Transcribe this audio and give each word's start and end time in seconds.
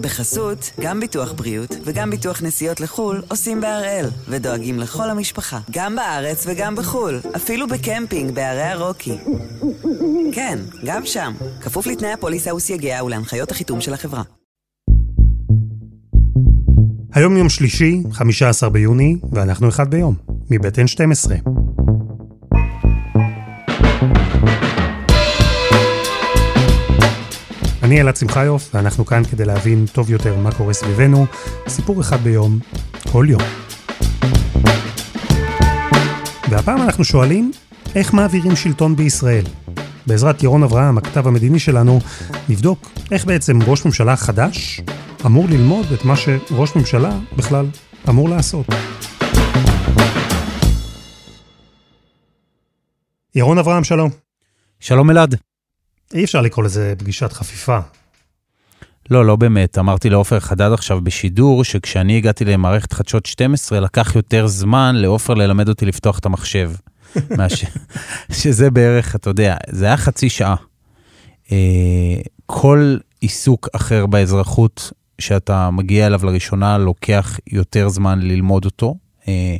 בחסות, 0.00 0.70
גם 0.80 1.00
ביטוח 1.00 1.32
בריאות 1.32 1.76
וגם 1.84 2.10
ביטוח 2.10 2.42
נסיעות 2.42 2.80
לחו"ל 2.80 3.22
עושים 3.28 3.60
בהראל, 3.60 4.06
ודואגים 4.28 4.78
לכל 4.78 5.10
המשפחה, 5.10 5.58
גם 5.70 5.96
בארץ 5.96 6.44
וגם 6.46 6.76
בחו"ל, 6.76 7.20
אפילו 7.36 7.68
בקמפינג 7.68 8.34
בערי 8.34 8.62
הרוקי. 8.62 9.18
כן, 10.32 10.58
גם 10.84 11.06
שם, 11.06 11.32
כפוף 11.60 11.86
לתנאי 11.86 12.12
הפוליסה 12.12 12.54
וסייגיה 12.54 13.04
ולהנחיות 13.04 13.50
החיתום 13.50 13.80
של 13.80 13.94
החברה. 13.94 14.22
היום 17.14 17.36
יום 17.36 17.48
שלישי, 17.48 18.02
15 18.12 18.70
ביוני, 18.70 19.16
ואנחנו 19.32 19.68
אחד 19.68 19.90
ביום, 19.90 20.14
מבית 20.50 20.78
N12. 20.78 21.59
אני 27.90 28.00
אלעד 28.00 28.16
שמחיוף, 28.16 28.70
ואנחנו 28.74 29.06
כאן 29.06 29.24
כדי 29.24 29.44
להבין 29.44 29.86
טוב 29.92 30.10
יותר 30.10 30.36
מה 30.36 30.52
קורה 30.52 30.72
סביבנו, 30.72 31.26
סיפור 31.68 32.00
אחד 32.00 32.16
ביום, 32.16 32.58
כל 33.12 33.26
יום. 33.28 33.42
והפעם 36.50 36.82
אנחנו 36.82 37.04
שואלים, 37.04 37.52
איך 37.94 38.14
מעבירים 38.14 38.56
שלטון 38.56 38.96
בישראל? 38.96 39.44
בעזרת 40.06 40.42
ירון 40.42 40.62
אברהם, 40.62 40.98
הכתב 40.98 41.26
המדיני 41.26 41.58
שלנו, 41.58 42.00
נבדוק 42.48 42.90
איך 43.10 43.24
בעצם 43.24 43.58
ראש 43.66 43.84
ממשלה 43.84 44.16
חדש 44.16 44.80
אמור 45.26 45.46
ללמוד 45.48 45.86
את 45.92 46.04
מה 46.04 46.14
שראש 46.16 46.76
ממשלה 46.76 47.18
בכלל 47.36 47.66
אמור 48.08 48.28
לעשות. 48.28 48.66
ירון 53.34 53.58
אברהם, 53.58 53.84
שלום. 53.84 54.10
שלום 54.80 55.10
אלעד. 55.10 55.49
אי 56.14 56.24
אפשר 56.24 56.40
לקרוא 56.40 56.64
לזה 56.64 56.94
פגישת 56.98 57.32
חפיפה. 57.32 57.78
לא, 59.10 59.26
לא 59.26 59.36
באמת. 59.36 59.78
אמרתי 59.78 60.10
לעופר 60.10 60.40
חדד 60.40 60.72
עכשיו 60.72 61.00
בשידור, 61.00 61.64
שכשאני 61.64 62.16
הגעתי 62.16 62.44
למערכת 62.44 62.92
חדשות 62.92 63.26
12, 63.26 63.80
לקח 63.80 64.16
יותר 64.16 64.46
זמן 64.46 64.96
לעופר 64.96 65.34
ללמד 65.34 65.68
אותי 65.68 65.86
לפתוח 65.86 66.18
את 66.18 66.26
המחשב. 66.26 66.70
מש... 67.38 67.64
שזה 68.32 68.70
בערך, 68.70 69.16
אתה 69.16 69.30
יודע, 69.30 69.56
זה 69.68 69.86
היה 69.86 69.96
חצי 69.96 70.30
שעה. 70.30 70.56
אה, 71.52 72.20
כל 72.46 72.96
עיסוק 73.20 73.68
אחר 73.72 74.06
באזרחות 74.06 74.92
שאתה 75.18 75.70
מגיע 75.70 76.06
אליו 76.06 76.26
לראשונה, 76.26 76.78
לוקח 76.78 77.38
יותר 77.46 77.88
זמן 77.88 78.20
ללמוד 78.20 78.64
אותו. 78.64 78.94
אה, 79.28 79.56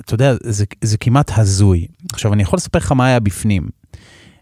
אתה 0.00 0.14
יודע, 0.14 0.34
זה, 0.42 0.64
זה 0.82 0.98
כמעט 0.98 1.30
הזוי. 1.38 1.86
עכשיו, 2.12 2.32
אני 2.32 2.42
יכול 2.42 2.56
לספר 2.56 2.78
לך 2.78 2.92
מה 2.92 3.06
היה 3.06 3.20
בפנים. 3.20 3.79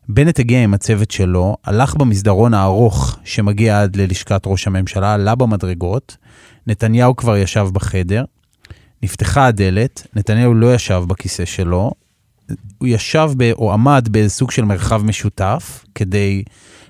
בנט 0.08 0.38
הגיע 0.38 0.64
עם 0.64 0.74
הצוות 0.74 1.10
שלו, 1.10 1.56
הלך 1.64 1.96
במסדרון 1.96 2.54
הארוך 2.54 3.18
שמגיע 3.24 3.82
עד 3.82 3.96
ללשכת 3.96 4.42
ראש 4.46 4.66
הממשלה, 4.66 5.14
עלה 5.14 5.34
במדרגות, 5.34 6.16
נתניהו 6.66 7.16
כבר 7.16 7.36
ישב 7.36 7.68
בחדר, 7.72 8.24
נפתחה 9.02 9.46
הדלת, 9.46 10.06
נתניהו 10.14 10.54
לא 10.54 10.74
ישב 10.74 11.02
בכיסא 11.06 11.44
שלו, 11.44 11.92
הוא 12.78 12.88
ישב 12.88 13.30
ב, 13.36 13.52
או 13.52 13.72
עמד 13.72 14.08
באיזה 14.10 14.34
סוג 14.34 14.50
של 14.50 14.64
מרחב 14.64 15.04
משותף, 15.04 15.84
כדי 15.94 16.42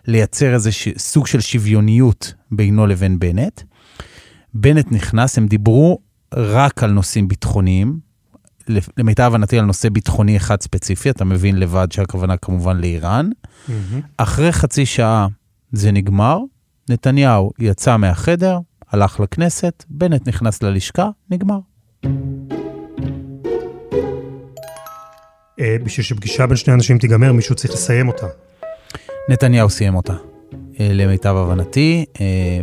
לייצר 0.07 0.55
איזה 0.55 0.73
ש... 0.73 0.89
סוג 0.99 1.27
של 1.27 1.41
שוויוניות 1.41 2.35
בינו 2.51 2.87
לבין 2.87 3.19
בנט. 3.19 3.61
בנט 4.55 4.93
נכנס, 4.93 5.39
הם 5.39 5.47
דיברו 5.47 5.99
רק 6.35 6.83
על 6.83 6.91
נושאים 6.91 7.29
ביטחוניים, 7.29 7.99
למיטב 8.97 9.23
הבנתי 9.23 9.59
על 9.59 9.65
נושא 9.65 9.89
ביטחוני 9.89 10.37
אחד 10.37 10.61
ספציפי, 10.61 11.11
אתה 11.11 11.25
מבין 11.25 11.59
לבד 11.59 11.93
שהכוונה 11.93 12.37
כמובן 12.37 12.77
לאיראן. 12.77 13.31
Mm-hmm. 13.31 13.71
אחרי 14.17 14.53
חצי 14.53 14.87
שעה 14.87 15.27
זה 15.73 15.93
נגמר, 15.93 16.39
נתניהו 16.91 17.51
יצא 17.59 17.97
מהחדר, 17.97 18.59
הלך 18.91 19.21
לכנסת, 19.21 19.85
בנט 19.89 20.29
נכנס 20.29 20.63
ללשכה, 20.63 21.09
נגמר. 21.31 21.59
אה, 25.61 25.77
בשביל 25.85 26.05
שפגישה 26.05 26.47
בין 26.47 26.57
שני 26.57 26.75
אנשים 26.75 26.99
תיגמר, 26.99 27.33
מישהו 27.33 27.55
צריך 27.55 27.75
לסיים 27.75 28.09
אותה. 28.09 28.27
נתניהו 29.29 29.71
סיים 29.71 29.95
אותה, 29.95 30.15
אה, 30.81 30.89
למיטב 30.93 31.37
הבנתי, 31.37 32.05
אה, 32.21 32.61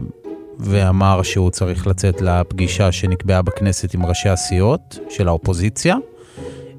ואמר 0.59 1.23
שהוא 1.23 1.49
צריך 1.49 1.87
לצאת 1.87 2.21
לפגישה 2.21 2.91
שנקבעה 2.91 3.41
בכנסת 3.41 3.93
עם 3.93 4.05
ראשי 4.05 4.29
הסיעות 4.29 4.99
של 5.09 5.27
האופוזיציה, 5.27 5.95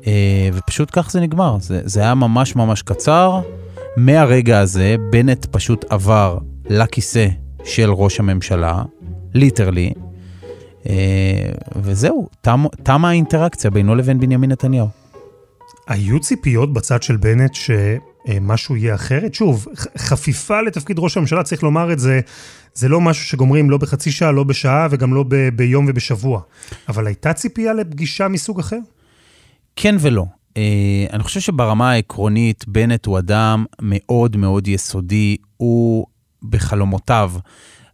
אה, 0.06 0.48
ופשוט 0.52 0.88
כך 0.92 1.10
זה 1.10 1.20
נגמר. 1.20 1.56
זה, 1.60 1.80
זה 1.84 2.00
היה 2.00 2.14
ממש 2.14 2.56
ממש 2.56 2.82
קצר. 2.82 3.40
מהרגע 3.96 4.58
הזה 4.58 4.96
בנט 5.10 5.46
פשוט 5.50 5.84
עבר 5.88 6.38
לכיסא 6.68 7.28
של 7.64 7.90
ראש 7.90 8.20
הממשלה, 8.20 8.82
ליטרלי, 9.34 9.92
וזהו, 11.76 12.28
תמה 12.40 12.68
תם 12.82 13.04
האינטראקציה 13.04 13.70
בינו 13.70 13.94
לבין 13.94 14.20
בנימין 14.20 14.52
נתניהו. 14.52 14.88
היו 15.88 16.20
ציפיות 16.20 16.72
בצד 16.72 17.02
של 17.02 17.16
בנט 17.16 17.54
ש... 17.54 17.70
אה, 18.28 18.38
משהו 18.40 18.76
יהיה 18.76 18.94
אחרת. 18.94 19.34
שוב, 19.34 19.66
חפיפה 19.98 20.60
לתפקיד 20.60 20.98
ראש 20.98 21.16
הממשלה, 21.16 21.42
צריך 21.42 21.62
לומר 21.62 21.92
את 21.92 21.98
זה, 21.98 22.20
זה 22.74 22.88
לא 22.88 23.00
משהו 23.00 23.24
שגומרים 23.24 23.70
לא 23.70 23.78
בחצי 23.78 24.10
שעה, 24.10 24.32
לא 24.32 24.44
בשעה 24.44 24.88
וגם 24.90 25.14
לא 25.14 25.24
ב- 25.28 25.48
ביום 25.48 25.86
ובשבוע. 25.88 26.40
אבל 26.88 27.06
הייתה 27.06 27.32
ציפייה 27.32 27.72
לפגישה 27.72 28.28
מסוג 28.28 28.60
אחר? 28.60 28.78
כן 29.76 29.96
ולא. 30.00 30.24
Uh, 30.48 30.58
אני 31.12 31.22
חושב 31.22 31.40
שברמה 31.40 31.90
העקרונית, 31.90 32.64
בנט 32.68 33.06
הוא 33.06 33.18
אדם 33.18 33.64
מאוד 33.82 34.36
מאוד 34.36 34.68
יסודי, 34.68 35.36
הוא 35.56 36.06
בחלומותיו 36.42 37.32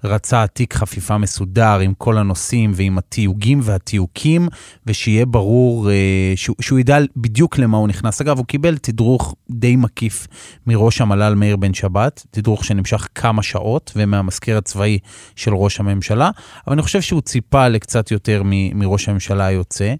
רצה 0.05 0.47
תיק 0.47 0.75
חפיפה 0.75 1.19
מסודר 1.19 1.79
עם 1.79 1.95
כל 1.99 2.19
הנושאים 2.19 2.73
ועם 2.75 2.99
התיוגים 2.99 3.61
והתיוקים, 3.63 4.49
ושיהיה 4.87 5.27
ברור 5.27 5.89
uh, 5.89 5.93
שהוא, 6.37 6.57
שהוא 6.61 6.79
ידע 6.79 6.99
בדיוק 7.17 7.59
למה 7.59 7.77
הוא 7.77 7.89
נכנס. 7.89 8.21
אגב, 8.21 8.39
הוא 8.39 8.47
קיבל 8.47 8.79
תדרוך 8.79 9.35
די 9.51 9.77
מקיף 9.77 10.27
מראש 10.67 11.01
המל"ל 11.01 11.35
מאיר 11.35 11.57
בן 11.57 11.75
שבת, 11.75 12.27
תדרוך 12.31 12.65
שנמשך 12.65 13.09
כמה 13.15 13.43
שעות, 13.43 13.93
ומהמזכיר 13.97 14.59
הצבאי 14.59 14.99
של 15.37 15.55
ראש 15.55 15.81
הממשלה, 15.81 16.31
אבל 16.67 16.73
אני 16.73 16.83
חושב 16.83 17.01
שהוא 17.01 17.21
ציפה 17.21 17.69
לקצת 17.69 18.11
יותר 18.11 18.43
מ- 18.45 18.79
מראש 18.79 19.09
הממשלה 19.09 19.47
היוצא. 19.47 19.95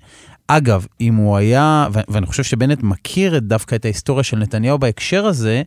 אגב, 0.47 0.87
אם 1.01 1.15
הוא 1.15 1.37
היה, 1.37 1.89
ואני 2.09 2.27
חושב 2.27 2.43
שבנט 2.43 2.83
מכיר 2.83 3.39
דווקא 3.39 3.75
את 3.75 3.85
ההיסטוריה 3.85 4.25
של 4.25 4.39
נתניהו 4.39 4.79
בהקשר 4.79 5.27
הזה, 5.27 5.63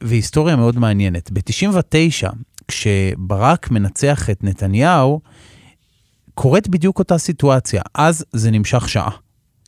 והיסטוריה 0.00 0.56
מאוד 0.56 0.78
מעניינת. 0.78 1.30
ב-99, 1.32 2.28
כשברק 2.68 3.70
מנצח 3.70 4.30
את 4.30 4.44
נתניהו, 4.44 5.20
קורית 6.34 6.68
בדיוק 6.68 6.98
אותה 6.98 7.18
סיטואציה. 7.18 7.82
אז 7.94 8.24
זה 8.32 8.50
נמשך 8.50 8.88
שעה. 8.88 9.10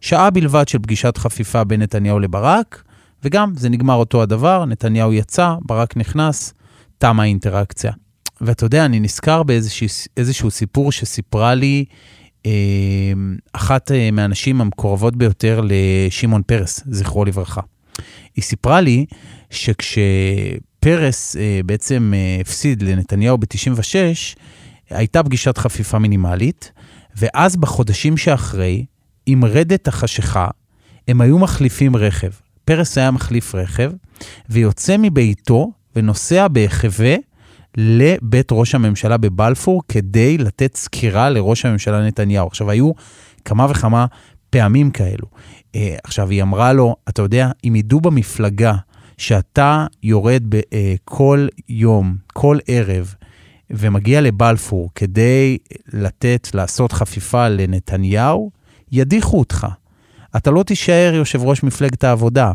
שעה 0.01 0.31
בלבד 0.31 0.69
של 0.69 0.79
פגישת 0.79 1.19
חפיפה 1.19 1.65
בין 1.65 1.83
נתניהו 1.83 2.19
לברק, 2.19 2.83
וגם 3.25 3.53
זה 3.57 3.69
נגמר 3.69 3.95
אותו 3.95 4.23
הדבר, 4.23 4.65
נתניהו 4.65 5.13
יצא, 5.13 5.55
ברק 5.61 5.97
נכנס, 5.97 6.55
תמה 6.99 7.23
האינטראקציה. 7.23 7.93
ואתה 8.41 8.65
יודע, 8.67 8.85
אני 8.85 9.01
נזכר 9.01 9.43
באיזשהו 9.43 10.51
סיפור 10.51 10.93
שסיפרה 10.93 11.55
לי 11.55 11.85
אה, 12.47 12.51
אחת 13.53 13.93
אה, 13.93 14.11
מהנשים 14.11 14.61
המקורבות 14.61 15.17
ביותר 15.17 15.61
לשמעון 15.65 16.43
פרס, 16.43 16.81
זכרו 16.87 17.25
לברכה. 17.25 17.61
היא 18.37 18.45
סיפרה 18.45 18.81
לי 18.81 19.07
שכש... 19.51 19.99
פרס 20.87 21.37
אה, 21.37 21.61
בעצם 21.67 22.13
אה, 22.17 22.41
הפסיד 22.41 22.83
לנתניהו 22.83 23.39
ב-96, 23.39 23.95
הייתה 24.91 25.23
פגישת 25.23 25.59
חפיפה 25.59 25.99
מינימלית, 25.99 26.73
ואז 27.17 27.57
בחודשים 27.57 28.17
שאחרי, 28.17 28.85
עם 29.27 29.45
רדת 29.45 29.89
החשיכה, 29.89 30.49
הם 31.09 31.21
היו 31.21 31.39
מחליפים 31.39 31.97
רכב. 31.97 32.31
פרס 32.65 32.99
היה 32.99 33.11
מחליף 33.11 33.55
רכב, 33.55 33.93
ויוצא 34.49 34.97
מביתו 34.99 35.73
ונוסע 35.97 36.49
בהחווה 36.49 37.17
לבית 37.77 38.49
ראש 38.53 38.75
הממשלה 38.75 39.17
בבלפור 39.17 39.83
כדי 39.89 40.39
לתת 40.39 40.77
סקירה 40.77 41.31
לראש 41.31 41.65
הממשלה 41.65 42.07
נתניהו. 42.07 42.47
עכשיו, 42.47 42.71
היו 42.71 42.93
כמה 43.45 43.67
וכמה 43.71 44.07
פעמים 44.51 44.91
כאלו. 44.91 45.27
אה, 45.75 45.97
עכשיו, 46.05 46.31
היא 46.31 46.43
אמרה 46.43 46.73
לו, 46.73 46.97
אתה 47.09 47.23
יודע, 47.23 47.51
אם 47.65 47.77
ידעו 47.77 48.01
במפלגה 48.01 48.75
שאתה 49.19 49.87
יורד 50.03 50.43
ב, 50.49 50.61
אה, 50.73 50.95
כל 51.05 51.47
יום, 51.69 52.17
כל 52.33 52.59
ערב, 52.67 53.15
ומגיע 53.71 54.21
לבלפור 54.21 54.91
כדי 54.95 55.59
לתת, 55.93 56.49
לעשות 56.55 56.93
חפיפה 56.93 57.49
לנתניהו, 57.49 58.51
ידיחו 58.93 59.39
אותך. 59.39 59.67
אתה 60.37 60.51
לא 60.51 60.63
תישאר 60.63 61.13
יושב 61.15 61.43
ראש 61.43 61.63
מפלגת 61.63 62.05
העבודה. 62.05 62.53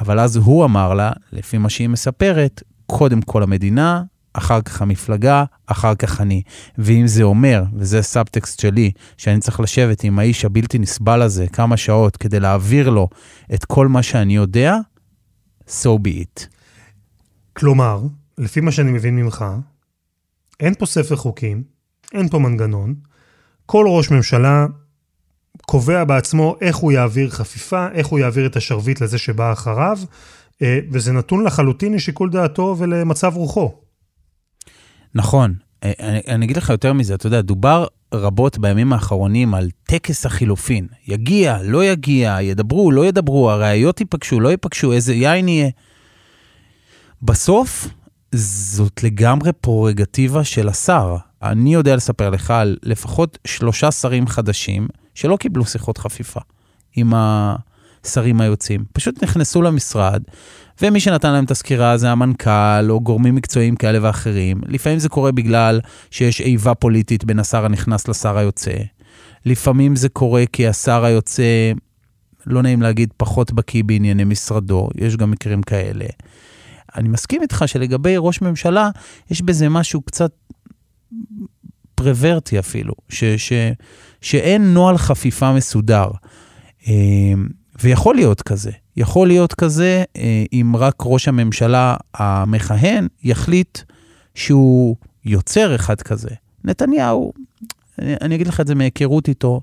אבל 0.00 0.20
אז 0.20 0.36
הוא 0.36 0.64
אמר 0.64 0.94
לה, 0.94 1.12
לפי 1.32 1.58
מה 1.58 1.68
שהיא 1.68 1.88
מספרת, 1.88 2.62
קודם 2.86 3.22
כל 3.22 3.42
המדינה, 3.42 4.02
אחר 4.32 4.60
כך 4.60 4.82
המפלגה, 4.82 5.44
אחר 5.66 5.94
כך 5.94 6.20
אני. 6.20 6.42
ואם 6.78 7.06
זה 7.06 7.22
אומר, 7.22 7.62
וזה 7.74 8.02
סאבטקסט 8.02 8.60
שלי, 8.60 8.90
שאני 9.16 9.40
צריך 9.40 9.60
לשבת 9.60 10.04
עם 10.04 10.18
האיש 10.18 10.44
הבלתי 10.44 10.78
נסבל 10.78 11.22
הזה 11.22 11.46
כמה 11.46 11.76
שעות 11.76 12.16
כדי 12.16 12.40
להעביר 12.40 12.90
לו 12.90 13.08
את 13.54 13.64
כל 13.64 13.88
מה 13.88 14.02
שאני 14.02 14.36
יודע, 14.36 14.78
so 15.68 15.98
be 16.04 16.10
it. 16.10 16.46
כלומר, 17.52 18.02
לפי 18.38 18.60
מה 18.60 18.72
שאני 18.72 18.92
מבין 18.92 19.16
ממך, 19.16 19.44
אין 20.60 20.74
פה 20.74 20.86
ספר 20.86 21.16
חוקים, 21.16 21.62
אין 22.12 22.28
פה 22.28 22.38
מנגנון. 22.38 22.94
כל 23.66 23.86
ראש 23.88 24.10
ממשלה 24.10 24.66
קובע 25.66 26.04
בעצמו 26.04 26.56
איך 26.60 26.76
הוא 26.76 26.92
יעביר 26.92 27.30
חפיפה, 27.30 27.86
איך 27.92 28.06
הוא 28.06 28.18
יעביר 28.18 28.46
את 28.46 28.56
השרביט 28.56 29.00
לזה 29.00 29.18
שבא 29.18 29.52
אחריו, 29.52 29.98
אה, 30.62 30.78
וזה 30.90 31.12
נתון 31.12 31.44
לחלוטין 31.44 31.94
לשיקול 31.94 32.30
דעתו 32.30 32.76
ולמצב 32.78 33.32
רוחו. 33.36 33.74
נכון. 35.14 35.54
אה, 35.84 35.92
אני, 36.00 36.20
אני 36.28 36.46
אגיד 36.46 36.56
לך 36.56 36.70
יותר 36.70 36.92
מזה, 36.92 37.14
אתה 37.14 37.26
יודע, 37.26 37.40
דובר 37.40 37.86
רבות 38.16 38.58
בימים 38.58 38.92
האחרונים 38.92 39.54
על 39.54 39.68
טקס 39.82 40.26
החילופין. 40.26 40.86
יגיע, 41.06 41.58
לא 41.62 41.84
יגיע, 41.84 42.38
ידברו, 42.40 42.92
לא 42.92 43.06
ידברו, 43.06 43.50
הראיות 43.50 44.00
ייפגשו, 44.00 44.40
לא 44.40 44.48
ייפגשו, 44.48 44.92
איזה 44.92 45.14
יין 45.14 45.48
יהיה. 45.48 45.70
בסוף, 47.22 47.88
זאת 48.32 49.02
לגמרי 49.02 49.52
פררוגטיבה 49.52 50.44
של 50.44 50.68
השר. 50.68 51.16
אני 51.42 51.74
יודע 51.74 51.96
לספר 51.96 52.30
לך 52.30 52.50
על 52.50 52.76
לפחות 52.82 53.38
שלושה 53.46 53.90
שרים 53.90 54.26
חדשים 54.26 54.88
שלא 55.14 55.36
קיבלו 55.36 55.66
שיחות 55.66 55.98
חפיפה 55.98 56.40
עם 56.96 57.12
השרים 57.14 58.40
היוצאים. 58.40 58.84
פשוט 58.92 59.22
נכנסו 59.22 59.62
למשרד, 59.62 60.22
ומי 60.82 61.00
שנתן 61.00 61.32
להם 61.32 61.44
את 61.44 61.50
הסקירה 61.50 61.96
זה 61.96 62.10
המנכ"ל 62.10 62.90
או 62.90 63.00
גורמים 63.00 63.34
מקצועיים 63.34 63.76
כאלה 63.76 63.98
ואחרים. 64.02 64.60
לפעמים 64.66 64.98
זה 64.98 65.08
קורה 65.08 65.32
בגלל 65.32 65.80
שיש 66.10 66.40
איבה 66.40 66.74
פוליטית 66.74 67.24
בין 67.24 67.38
השר 67.38 67.64
הנכנס 67.64 68.08
לשר 68.08 68.38
היוצא. 68.38 68.76
לפעמים 69.46 69.96
זה 69.96 70.08
קורה 70.08 70.44
כי 70.52 70.68
השר 70.68 71.04
היוצא, 71.04 71.72
לא 72.46 72.62
נעים 72.62 72.82
להגיד, 72.82 73.12
פחות 73.16 73.52
בקיא 73.52 73.84
בענייני 73.84 74.24
משרדו, 74.24 74.88
יש 74.94 75.16
גם 75.16 75.30
מקרים 75.30 75.62
כאלה. 75.62 76.06
אני 76.96 77.08
מסכים 77.08 77.42
איתך 77.42 77.64
שלגבי 77.66 78.14
ראש 78.18 78.42
ממשלה, 78.42 78.90
יש 79.30 79.42
בזה 79.42 79.68
משהו 79.68 80.02
קצת 80.02 80.30
פרוורטי 81.94 82.58
אפילו, 82.58 82.94
ש, 83.08 83.24
ש, 83.24 83.52
שאין 84.20 84.74
נוהל 84.74 84.98
חפיפה 84.98 85.52
מסודר. 85.52 86.08
אמ, 86.86 87.46
ויכול 87.82 88.14
להיות 88.14 88.42
כזה. 88.42 88.70
יכול 88.96 89.28
להיות 89.28 89.54
כזה 89.54 90.04
אה, 90.16 90.44
אם 90.52 90.72
רק 90.78 90.94
ראש 91.00 91.28
הממשלה 91.28 91.96
המכהן 92.14 93.08
יחליט 93.22 93.78
שהוא 94.34 94.96
יוצר 95.24 95.74
אחד 95.74 96.02
כזה. 96.02 96.30
נתניהו, 96.64 97.32
אני, 97.98 98.34
אגיד 98.34 98.46
לך 98.46 98.60
את 98.60 98.66
זה 98.66 98.74
מהיכרות 98.74 99.28
איתו, 99.28 99.60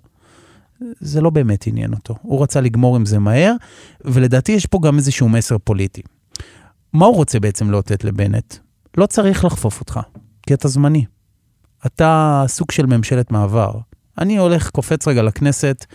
זה 1.00 1.22
לא 1.22 1.30
באמת 1.30 1.68
עניין 1.68 1.94
אותו. 1.94 2.16
הוא 2.22 2.44
רצה 2.44 2.62
לגמור 2.62 2.96
עם 2.96 3.06
זה 3.06 3.20
מהר, 3.20 3.54
ולדעתי 4.02 4.52
יש 4.52 4.66
פה 4.66 4.80
גם 4.84 4.98
איזשהו 4.98 5.30
מסר 5.30 5.58
פוליטי. 5.58 6.02
מה 6.94 7.06
הוא 7.06 7.16
רוצה 7.16 7.40
בעצם 7.40 7.72
לאותת 7.72 8.04
לבנט? 8.04 8.56
לא 8.98 9.06
צריך 9.06 9.46
לחפוף 9.46 9.80
אותך, 9.80 10.00
כי 10.48 10.54
אתה 10.54 10.68
זמני. 10.68 11.06
אתה 11.86 12.44
סוג 12.48 12.72
של 12.72 12.86
ממשלת 12.86 13.32
מעבר. 13.32 13.72
אני 14.18 14.38
הולך, 14.38 14.70
קופץ 14.70 15.08
רגע 15.08 15.22
לכנסת, 15.22 15.86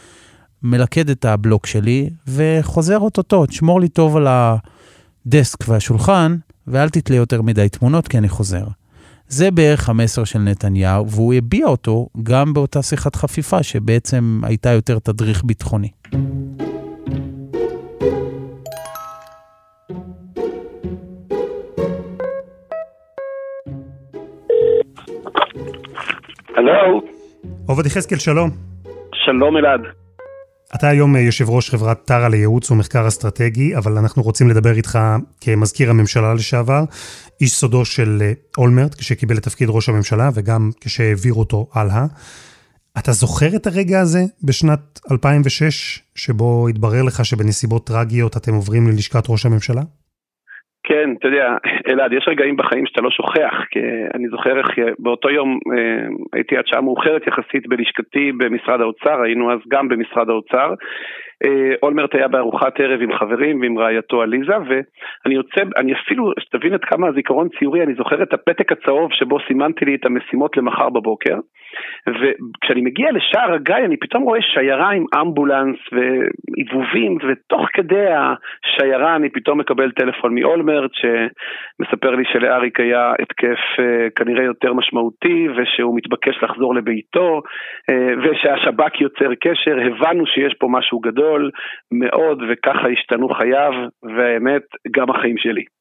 מלכד 0.62 1.10
את 1.10 1.24
הבלוק 1.24 1.66
שלי 1.66 2.10
וחוזר 2.28 2.98
אוטוטו, 2.98 3.46
תשמור 3.46 3.80
לי 3.80 3.88
טוב 3.88 4.16
על 4.16 4.26
הדסק 4.28 5.68
והשולחן, 5.68 6.36
ואל 6.66 6.88
תתלה 6.88 7.16
יותר 7.16 7.42
מדי 7.42 7.68
תמונות 7.68 8.08
כי 8.08 8.18
אני 8.18 8.28
חוזר. 8.28 8.64
זה 9.28 9.50
בערך 9.50 9.88
המסר 9.88 10.24
של 10.24 10.38
נתניהו, 10.38 11.10
והוא 11.10 11.34
הביע 11.34 11.66
אותו 11.66 12.08
גם 12.22 12.54
באותה 12.54 12.82
שיחת 12.82 13.16
חפיפה, 13.16 13.62
שבעצם 13.62 14.40
הייתה 14.42 14.70
יותר 14.70 14.98
תדריך 14.98 15.44
ביטחוני. 15.44 15.88
הלו. 26.56 27.02
עובד 27.66 27.86
יחזקאל, 27.86 28.18
שלום. 28.18 28.50
שלום 29.12 29.56
אלעד. 29.56 30.05
אתה 30.74 30.88
היום 30.88 31.16
אה, 31.16 31.20
יושב 31.20 31.50
ראש 31.50 31.70
חברת 31.70 32.04
טרה 32.04 32.28
לייעוץ 32.28 32.70
ומחקר 32.70 33.08
אסטרטגי, 33.08 33.76
אבל 33.76 33.98
אנחנו 33.98 34.22
רוצים 34.22 34.48
לדבר 34.50 34.76
איתך 34.76 34.98
כמזכיר 35.40 35.90
הממשלה 35.90 36.34
לשעבר, 36.34 36.84
איש 37.40 37.54
סודו 37.54 37.84
של 37.84 38.18
אה, 38.22 38.32
אולמרט, 38.58 38.94
כשקיבל 38.94 39.38
את 39.38 39.42
תפקיד 39.42 39.68
ראש 39.70 39.88
הממשלה 39.88 40.30
וגם 40.34 40.70
כשהעביר 40.80 41.34
אותו 41.34 41.68
הלאה. 41.72 42.06
אתה 42.98 43.12
זוכר 43.12 43.56
את 43.56 43.66
הרגע 43.66 44.00
הזה 44.00 44.24
בשנת 44.42 45.00
2006, 45.10 46.02
שבו 46.14 46.68
התברר 46.68 47.02
לך 47.02 47.24
שבנסיבות 47.24 47.86
טרגיות 47.86 48.36
אתם 48.36 48.54
עוברים 48.54 48.86
ללשכת 48.86 49.24
ראש 49.28 49.46
הממשלה? 49.46 49.82
כן, 50.88 51.10
אתה 51.18 51.28
יודע, 51.28 51.56
אלעד, 51.88 52.12
יש 52.12 52.28
רגעים 52.28 52.56
בחיים 52.56 52.86
שאתה 52.86 53.02
לא 53.02 53.10
שוכח, 53.10 53.54
כי 53.70 53.80
אני 54.14 54.28
זוכר 54.28 54.58
איך 54.58 54.66
באותו 54.98 55.30
יום 55.30 55.58
אה, 55.72 56.06
הייתי 56.32 56.56
עד 56.56 56.66
שעה 56.66 56.80
מאוחרת 56.80 57.26
יחסית 57.26 57.68
בלשכתי 57.68 58.32
במשרד 58.32 58.80
האוצר, 58.80 59.22
היינו 59.22 59.52
אז 59.52 59.58
גם 59.68 59.88
במשרד 59.88 60.28
האוצר. 60.30 60.74
אה, 61.44 61.74
אולמרט 61.82 62.14
היה 62.14 62.28
בארוחת 62.28 62.80
ערב 62.80 63.02
עם 63.02 63.12
חברים 63.12 63.60
ועם 63.60 63.78
רעייתו 63.78 64.22
עליזה, 64.22 64.56
ואני 64.68 65.34
יוצא, 65.34 65.60
אני 65.76 65.92
אפילו, 65.92 66.32
שתבין 66.38 66.72
עד 66.74 66.84
כמה 66.84 67.08
הזיכרון 67.08 67.48
ציורי, 67.58 67.82
אני 67.82 67.94
זוכר 67.94 68.22
את 68.22 68.32
הפתק 68.32 68.72
הצהוב 68.72 69.12
שבו 69.12 69.38
סימנתי 69.48 69.84
לי 69.84 69.94
את 69.94 70.06
המשימות 70.06 70.56
למחר 70.56 70.88
בבוקר, 70.88 71.36
וכשאני 72.08 72.80
מגיע 72.80 73.12
לשער 73.12 73.54
הגיא 73.54 73.84
אני 73.84 73.96
פתאום 73.96 74.22
רואה 74.22 74.42
שיירה 74.42 74.90
עם 74.90 75.04
אמבולנס 75.20 75.76
ועיבובים, 75.92 77.18
ותוך 77.28 77.66
כדי 77.72 78.06
השיירה 78.06 79.16
אני 79.16 79.28
פתאום 79.30 79.60
מקבל 79.60 79.90
טלפון 79.90 80.34
מאולמרט 80.34 80.90
שמספר 80.94 82.10
לי 82.10 82.24
שלאריק 82.32 82.80
היה 82.80 83.12
התקף 83.22 83.60
אה, 83.78 84.10
כנראה 84.16 84.44
יותר 84.44 84.72
משמעותי 84.72 85.48
ושהוא 85.56 85.96
מתבקש 85.96 86.42
לחזור 86.42 86.74
לביתו 86.74 87.42
אה, 87.90 88.14
ושהשב"כ 88.22 89.00
יוצר 89.00 89.34
קשר, 89.40 89.76
הבנו 89.86 90.26
שיש 90.26 90.54
פה 90.58 90.66
משהו 90.70 90.98
גדול 90.98 91.50
מאוד 91.92 92.42
וככה 92.48 92.88
השתנו 92.88 93.28
חייו 93.28 93.72
והאמת 94.02 94.62
גם 94.90 95.10
החיים 95.10 95.38
שלי. 95.38 95.75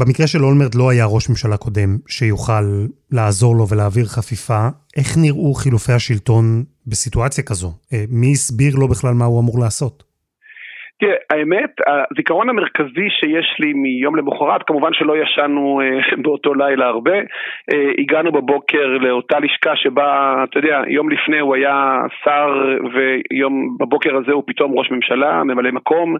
במקרה 0.00 0.26
של 0.26 0.44
אולמרט 0.44 0.74
לא 0.74 0.90
היה 0.90 1.04
ראש 1.04 1.28
ממשלה 1.28 1.56
קודם 1.56 1.98
שיוכל 2.06 2.86
לעזור 3.10 3.56
לו 3.56 3.68
ולהעביר 3.68 4.06
חפיפה. 4.06 4.68
איך 4.96 5.16
נראו 5.16 5.54
חילופי 5.54 5.92
השלטון 5.92 6.64
בסיטואציה 6.86 7.44
כזו? 7.44 7.72
אה, 7.92 8.04
מי 8.08 8.32
הסביר 8.32 8.74
לו 8.74 8.88
בכלל 8.88 9.14
מה 9.14 9.24
הוא 9.24 9.40
אמור 9.40 9.58
לעשות? 9.58 10.04
תראה, 11.00 11.14
האמת, 11.30 11.70
הזיכרון 11.86 12.48
המרכזי 12.48 13.08
שיש 13.10 13.56
לי 13.60 13.72
מיום 13.72 14.16
למחרת, 14.16 14.62
כמובן 14.66 14.92
שלא 14.92 15.16
ישנו 15.16 15.80
אה, 15.80 16.16
באותו 16.22 16.54
לילה 16.54 16.86
הרבה. 16.86 17.16
אה, 17.72 17.90
הגענו 17.98 18.32
בבוקר 18.32 18.86
לאותה 18.86 19.38
לשכה 19.38 19.76
שבה, 19.76 20.44
אתה 20.44 20.58
יודע, 20.58 20.82
יום 20.88 21.10
לפני 21.10 21.38
הוא 21.38 21.54
היה 21.54 22.00
שר, 22.24 22.76
ויום 22.92 23.76
בבוקר 23.80 24.16
הזה 24.16 24.32
הוא 24.32 24.42
פתאום 24.46 24.78
ראש 24.78 24.90
ממשלה, 24.90 25.44
ממלא 25.44 25.70
מקום. 25.70 26.16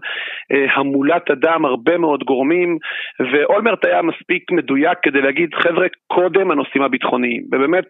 אה, 0.51 0.65
המולת 0.73 1.31
אדם, 1.31 1.65
הרבה 1.65 1.97
מאוד 1.97 2.23
גורמים, 2.23 2.77
ואולמרט 3.19 3.85
היה 3.85 4.01
מספיק 4.01 4.51
מדויק 4.51 4.97
כדי 5.03 5.21
להגיד, 5.21 5.53
חבר'ה, 5.53 5.87
קודם 6.07 6.51
הנושאים 6.51 6.83
הביטחוניים. 6.83 7.41
ובאמת, 7.51 7.89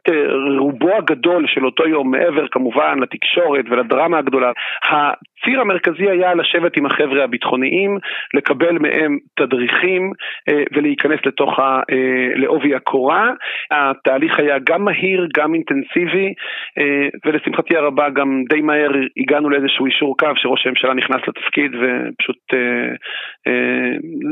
רובו 0.60 0.96
הגדול 0.98 1.48
של 1.48 1.66
אותו 1.66 1.88
יום, 1.88 2.12
מעבר 2.12 2.48
כמובן 2.48 3.00
לתקשורת 3.00 3.66
ולדרמה 3.70 4.18
הגדולה, 4.18 4.52
הציר 4.84 5.62
המרכזי 5.62 6.10
היה 6.10 6.34
לשבת 6.34 6.78
החבר'ה 6.86 7.24
הביטחוניים, 7.24 7.98
לקבל 8.34 8.78
מהם 8.78 9.18
תדריכים 9.36 10.12
אה, 10.50 10.64
ולהיכנס 10.74 11.20
לתוך, 11.26 11.60
ה, 11.60 11.64
אה, 11.64 12.36
לעובי 12.36 12.76
הקורה. 12.76 13.32
התהליך 13.72 14.40
היה 14.40 14.56
גם 14.70 14.86
מהיר, 14.86 15.28
גם 15.38 15.54
אינטנסיבי, 15.54 16.34
אה, 16.78 17.08
ולשמחתי 17.26 17.78
הרבה 17.78 18.10
גם 18.10 18.44
די 18.50 18.62
מהר 18.62 18.92
הגענו 19.18 19.50
לאיזשהו 19.50 19.86
אישור 19.86 20.18
קו 20.18 20.28
שראש 20.36 20.68
הממשלה 20.68 20.94
נכנס 20.94 21.22
לתפקיד 21.28 21.72
ופשוט 21.76 22.38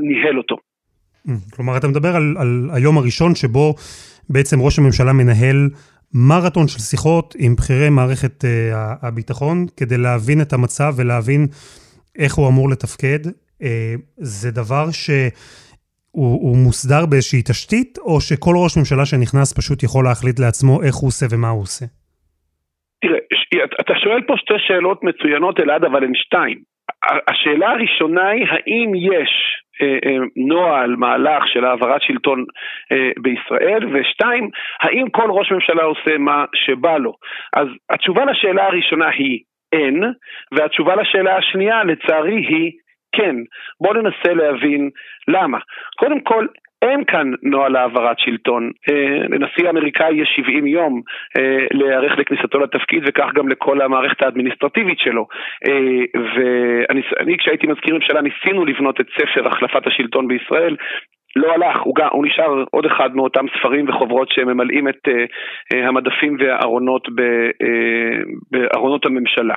ניהל 0.02 0.38
אותו. 0.38 0.58
כלומר, 1.56 1.78
אתה 1.78 1.88
מדבר 1.88 2.16
על, 2.16 2.36
על 2.40 2.70
היום 2.74 2.98
הראשון 2.98 3.36
שבו 3.36 3.74
בעצם 4.30 4.62
ראש 4.62 4.80
הממשלה 4.80 5.14
מנהל 5.14 5.70
מרתון 6.14 6.68
של 6.68 6.80
שיחות 6.80 7.36
עם 7.40 7.56
בכירי 7.56 7.90
מערכת 7.90 8.44
uh, 8.44 8.48
הביטחון 9.02 9.66
כדי 9.78 9.98
להבין 9.98 10.42
את 10.42 10.54
המצב 10.54 10.94
ולהבין 10.98 11.48
איך 12.18 12.34
הוא 12.36 12.48
אמור 12.50 12.70
לתפקד. 12.70 13.24
Uh, 13.26 13.66
זה 14.18 14.52
דבר 14.52 14.86
שהוא 14.92 16.58
מוסדר 16.66 17.06
באיזושהי 17.10 17.42
תשתית, 17.42 17.98
או 17.98 18.22
שכל 18.22 18.56
ראש 18.64 18.78
ממשלה 18.78 19.06
שנכנס 19.06 19.58
פשוט 19.58 19.84
יכול 19.84 20.04
להחליט 20.06 20.40
לעצמו 20.40 20.74
איך 20.84 20.96
הוא 20.96 21.08
עושה 21.08 21.26
ומה 21.32 21.50
הוא 21.50 21.62
עושה? 21.62 21.86
תראה, 23.02 23.20
אתה 23.82 23.94
שואל 24.04 24.22
פה 24.28 24.34
שתי 24.38 24.54
שאלות 24.68 25.04
מצוינות 25.04 25.60
אלעד, 25.60 25.84
אבל 25.84 26.04
הן 26.04 26.12
שתיים. 26.16 26.58
השאלה 27.28 27.70
הראשונה 27.70 28.30
היא, 28.30 28.46
האם 28.50 28.96
יש 28.96 29.32
אה, 29.82 29.98
אה, 30.06 30.18
נוהל, 30.36 30.96
מהלך 30.96 31.48
של 31.48 31.66
העברת 31.66 32.02
שלטון 32.02 32.46
אה, 32.92 33.12
בישראל, 33.18 33.82
ושתיים, 33.94 34.50
האם 34.82 35.10
כל 35.10 35.32
ראש 35.32 35.52
ממשלה 35.52 35.84
עושה 35.84 36.18
מה 36.18 36.46
שבא 36.56 36.98
לו? 36.98 37.14
אז 37.54 37.68
התשובה 37.90 38.26
לשאלה 38.26 38.66
הראשונה 38.66 39.10
היא 39.10 39.40
אין, 39.74 40.04
והתשובה 40.52 40.96
לשאלה 40.96 41.38
השנייה 41.38 41.84
לצערי 41.84 42.36
היא 42.36 42.72
כן. 43.12 43.36
בואו 43.82 43.94
ננסה 43.94 44.34
להבין 44.34 44.90
למה. 45.28 45.58
קודם 45.98 46.20
כל, 46.20 46.48
אין 46.82 47.04
כאן 47.06 47.32
נוהל 47.44 47.76
העברת 47.76 48.20
שלטון. 48.20 48.72
אה, 48.90 49.28
לנשיא 49.30 49.68
האמריקאי 49.68 50.16
יש 50.16 50.34
70 50.36 50.68
יום 50.68 51.02
אה, 51.38 51.66
להיערך 51.72 52.18
לכניסתו 52.18 52.60
לתפקיד 52.60 53.04
וכך 53.08 53.30
גם 53.36 53.50
לכל 53.50 53.82
המערכת 53.82 54.22
האדמיניסטרטיבית 54.22 55.00
שלו. 55.00 55.28
אה, 55.68 56.20
ואני 56.36 57.38
כשהייתי 57.38 57.68
מזכיר 57.68 57.96
ממשלה 57.96 58.22
ניסינו 58.22 58.66
לבנות 58.66 59.02
את 59.02 59.08
ספר 59.18 59.48
החלפת 59.48 59.88
השלטון 59.88 60.28
בישראל. 60.28 60.76
לא 61.36 61.54
הלך, 61.54 61.82
הוא, 61.84 61.96
גם, 61.96 62.08
הוא 62.12 62.26
נשאר 62.26 62.64
עוד 62.72 62.86
אחד 62.86 63.10
מאותם 63.16 63.46
ספרים 63.60 63.90
וחוברות 63.90 64.28
שממלאים 64.32 64.88
את 64.88 65.08
uh, 65.08 65.76
המדפים 65.88 66.38
והארונות 66.40 67.08
בארונות 68.52 69.06
הממשלה. 69.06 69.54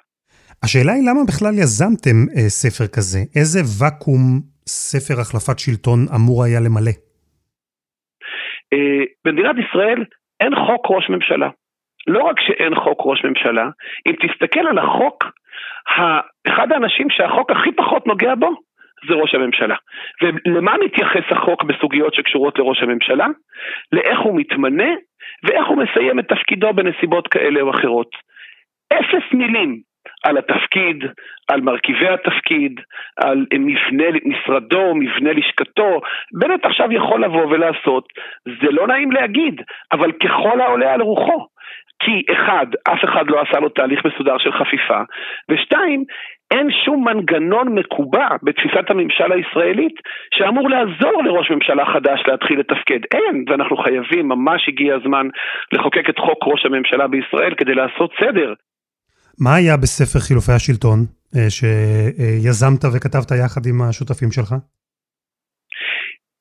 השאלה 0.64 0.92
היא 0.92 1.02
למה 1.10 1.20
בכלל 1.28 1.54
יזמתם 1.62 2.18
uh, 2.30 2.38
ספר 2.48 2.86
כזה? 2.96 3.18
איזה 3.36 3.60
ואקום 3.78 4.40
ספר 4.66 5.20
החלפת 5.20 5.58
שלטון 5.58 5.98
אמור 6.16 6.44
היה 6.44 6.60
למלא? 6.60 6.94
אה, 8.72 9.04
במדינת 9.24 9.56
ישראל 9.64 10.04
אין 10.40 10.54
חוק 10.66 10.86
ראש 10.90 11.10
ממשלה. 11.10 11.48
לא 12.06 12.22
רק 12.22 12.36
שאין 12.40 12.74
חוק 12.74 12.98
ראש 13.04 13.24
ממשלה, 13.24 13.66
אם 14.06 14.12
תסתכל 14.12 14.66
על 14.70 14.78
החוק, 14.78 15.24
אחד 16.48 16.72
האנשים 16.72 17.06
שהחוק 17.10 17.50
הכי 17.50 17.72
פחות 17.72 18.06
נוגע 18.06 18.34
בו 18.34 18.50
זה 19.09 19.14
ראש 19.14 19.35
הממשלה. 19.35 19.76
ולמה 20.23 20.75
מתייחס 20.85 21.25
החוק 21.30 21.64
בסוגיות 21.64 22.14
שקשורות 22.14 22.59
לראש 22.59 22.82
הממשלה? 22.82 23.26
לאיך 23.92 24.21
הוא 24.21 24.37
מתמנה 24.37 24.90
ואיך 25.44 25.66
הוא 25.66 25.82
מסיים 25.82 26.18
את 26.18 26.28
תפקידו 26.28 26.73
בנסיבות 26.73 27.28
כאלה 27.28 27.61
או 27.61 27.71
אחרות. 27.71 28.11
אפס 28.92 29.32
מילים 29.32 29.80
על 30.25 30.38
התפקיד, 30.38 31.04
על 31.49 31.61
מרכיבי 31.61 32.09
התפקיד, 32.09 32.80
על 33.16 33.47
מבנה 33.59 34.04
משרדו, 34.25 34.94
מבנה 34.94 35.32
לשכתו. 35.32 36.00
בנט 36.32 36.64
עכשיו 36.64 36.92
יכול 36.92 37.25
לבוא 37.25 37.47
ולעשות, 37.47 38.04
זה 38.62 38.71
לא 38.71 38.87
נעים 38.87 39.12
להגיד, 39.12 39.61
אבל 39.92 40.12
ככל 40.12 40.61
העולה 40.61 40.94
על 40.94 41.00
רוחו. 41.00 41.47
כי 42.04 42.23
אחד, 42.32 42.66
אף 42.88 43.04
אחד 43.04 43.30
לא 43.30 43.40
עשה 43.40 43.61
לו 43.61 43.68
תהליך 43.68 44.04
מסודר 44.04 44.38
של 44.38 44.52
חפיפה, 44.52 45.00
ושתיים, 45.49 46.04
אין 46.52 46.68
שום 46.85 46.99
מנגנון 47.09 47.66
מקובע 47.78 48.28
בתפיסת 48.42 48.87
הממשל 48.90 49.30
הישראלית 49.37 49.97
שאמור 50.35 50.66
לעזור 50.71 51.16
לראש 51.25 51.50
ממשלה 51.50 51.85
חדש 51.94 52.21
להתחיל 52.28 52.59
לתפקד. 52.61 53.00
אין, 53.14 53.44
ואנחנו 53.49 53.76
חייבים, 53.85 54.28
ממש 54.28 54.61
הגיע 54.68 54.94
הזמן 54.94 55.26
לחוקק 55.73 56.06
את 56.11 56.18
חוק 56.18 56.40
ראש 56.50 56.62
הממשלה 56.66 57.06
בישראל 57.09 57.54
כדי 57.59 57.75
לעשות 57.75 58.11
סדר. 58.21 58.54
מה 59.40 59.54
היה 59.54 59.76
בספר 59.76 60.18
חילופי 60.18 60.52
השלטון 60.52 60.99
אה, 61.37 61.50
שיזמת 61.50 62.85
וכתבת 62.94 63.30
יחד 63.44 63.62
עם 63.66 63.82
השותפים 63.82 64.30
שלך? 64.32 64.54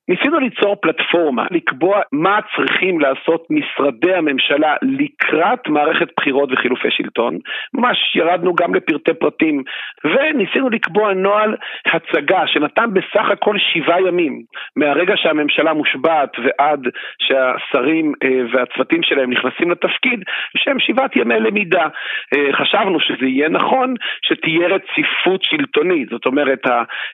ניסינו 0.08 0.38
ליצור 0.38 0.76
פלטפורמה, 0.76 1.46
לקבוע 1.50 2.00
מה 2.12 2.38
צריכים 2.56 3.00
לעשות 3.00 3.46
משרדי 3.50 4.14
הממשלה 4.14 4.76
לקראת 4.82 5.68
מערכת 5.68 6.08
בחירות 6.16 6.48
וחילופי 6.52 6.90
שלטון. 6.90 7.38
ממש 7.74 8.16
ירדנו 8.16 8.54
גם 8.54 8.74
לפרטי 8.74 9.14
פרטים, 9.14 9.62
וניסינו 10.04 10.70
לקבוע 10.70 11.14
נוהל 11.14 11.56
הצגה 11.86 12.46
שנתן 12.46 12.90
בסך 12.92 13.30
הכל 13.30 13.56
שבעה 13.58 14.00
ימים, 14.00 14.42
מהרגע 14.76 15.14
שהממשלה 15.16 15.72
מושבעת 15.72 16.36
ועד 16.44 16.88
שהשרים 17.18 18.12
אה, 18.24 18.28
והצוותים 18.52 19.02
שלהם 19.02 19.30
נכנסים 19.30 19.70
לתפקיד, 19.70 20.24
שהם 20.56 20.78
שבעת 20.78 21.16
ימי 21.16 21.40
למידה. 21.40 21.86
אה, 22.34 22.52
חשבנו 22.52 23.00
שזה 23.00 23.26
יהיה 23.26 23.48
נכון 23.48 23.94
שתהיה 24.22 24.68
רציפות 24.68 25.42
שלטונית, 25.42 26.08
זאת 26.08 26.26
אומרת, 26.26 26.66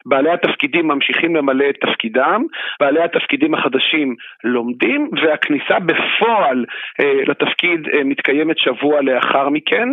בעלי 0.06 0.30
התפקידים 0.30 0.88
ממשיכים 0.88 1.36
למלא 1.36 1.64
את 1.70 1.76
תפקידם, 1.80 2.42
בעלי 2.88 3.02
התפקידים 3.04 3.54
החדשים 3.54 4.14
לומדים, 4.44 5.10
והכניסה 5.22 5.78
בפועל 5.78 6.64
אה, 7.00 7.20
לתפקיד 7.26 7.80
אה, 7.94 8.04
מתקיימת 8.04 8.58
שבוע 8.58 9.02
לאחר 9.02 9.48
מכן. 9.48 9.88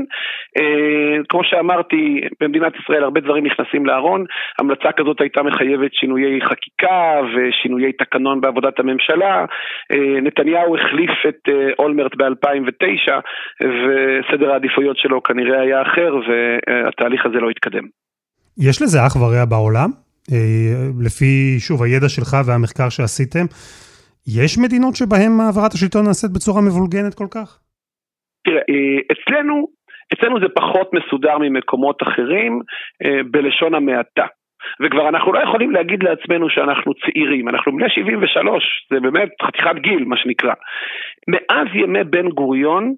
אה, 0.58 1.18
כמו 1.30 1.42
שאמרתי, 1.44 2.22
במדינת 2.40 2.74
ישראל 2.80 3.04
הרבה 3.04 3.22
דברים 3.22 3.46
נכנסים 3.46 3.86
לארון, 3.86 4.26
המלצה 4.60 4.92
כזאת 4.92 5.22
הייתה 5.22 5.44
מחייבת 5.44 5.94
שינויי 5.94 6.42
חקיקה 6.42 7.22
ושינויי 7.34 7.92
תקנון 7.94 8.42
בעבודת 8.42 8.80
הממשלה. 8.80 9.46
אה, 9.92 10.22
נתניהו 10.22 10.76
החליף 10.78 11.12
את 11.30 11.50
אה, 11.50 11.54
אולמרט 11.80 12.16
ב-2009, 12.16 13.12
וסדר 13.62 14.52
העדיפויות 14.52 14.98
שלו 14.98 15.24
כנראה 15.24 15.62
היה 15.62 15.82
אחר, 15.82 16.16
והתהליך 16.28 17.26
הזה 17.26 17.38
לא 17.38 17.50
התקדם. 17.50 17.84
יש 18.58 18.82
לזה 18.82 19.00
אח 19.08 19.16
ורע 19.16 19.46
בעולם? 19.46 20.05
אה, 20.34 21.06
לפי, 21.06 21.60
שוב, 21.60 21.84
הידע 21.84 22.10
שלך 22.10 22.32
והמחקר 22.46 22.90
שעשיתם, 22.90 23.46
יש 24.40 24.58
מדינות 24.64 24.96
שבהן 24.96 25.32
העברת 25.40 25.74
השלטון 25.74 26.06
נעשית 26.06 26.32
בצורה 26.36 26.62
מבולגנת 26.62 27.14
כל 27.14 27.30
כך? 27.36 27.60
תראה, 28.46 28.64
אה, 28.70 29.00
אצלנו, 29.14 29.68
אצלנו 30.14 30.40
זה 30.40 30.50
פחות 30.56 30.90
מסודר 30.94 31.38
ממקומות 31.38 32.04
אחרים, 32.04 32.62
אה, 33.06 33.24
בלשון 33.32 33.76
המעטה. 33.76 34.26
וכבר 34.82 35.10
אנחנו 35.10 35.34
לא 35.34 35.40
יכולים 35.40 35.72
להגיד 35.72 36.04
לעצמנו 36.04 36.50
שאנחנו 36.50 36.94
צעירים, 36.94 37.50
אנחנו 37.50 37.72
בני 37.72 37.90
73, 37.90 38.88
זה 38.92 39.00
באמת 39.00 39.30
חתיכת 39.42 39.76
גיל, 39.76 40.06
מה 40.06 40.18
שנקרא. 40.18 40.54
מאז 41.28 41.68
ימי 41.74 42.04
בן 42.04 42.30
גוריון, 42.30 42.94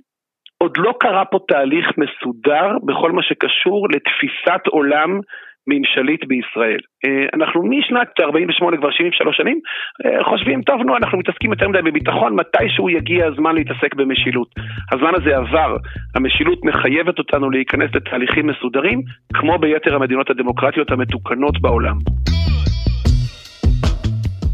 עוד 0.57 0.77
לא 0.77 0.93
קרה 0.99 1.25
פה 1.25 1.39
תהליך 1.47 1.87
מסודר 1.97 2.67
בכל 2.85 3.11
מה 3.11 3.23
שקשור 3.23 3.87
לתפיסת 3.89 4.67
עולם 4.67 5.19
ממשלית 5.67 6.21
בישראל. 6.27 6.81
אה, 7.05 7.25
אנחנו 7.33 7.59
משנת 7.63 8.09
48 8.19 8.77
כבר 8.77 8.91
73 8.91 9.37
שנים 9.37 9.59
אה, 10.05 10.23
חושבים, 10.23 10.61
טוב 10.61 10.81
נו, 10.81 10.97
אנחנו 10.97 11.17
מתעסקים 11.17 11.51
יותר 11.51 11.67
מדי 11.69 11.81
בביטחון, 11.81 12.35
מתישהו 12.35 12.89
יגיע 12.89 13.27
הזמן 13.27 13.55
להתעסק 13.55 13.95
במשילות. 13.95 14.49
הזמן 14.91 15.11
הזה 15.17 15.37
עבר, 15.37 15.77
המשילות 16.15 16.59
מחייבת 16.65 17.19
אותנו 17.19 17.49
להיכנס 17.49 17.89
לתהליכים 17.95 18.47
מסודרים, 18.47 19.01
כמו 19.33 19.57
ביתר 19.59 19.95
המדינות 19.95 20.29
הדמוקרטיות 20.29 20.91
המתוקנות 20.91 21.61
בעולם. 21.61 21.97